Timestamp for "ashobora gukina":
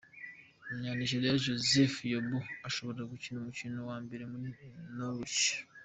2.67-3.37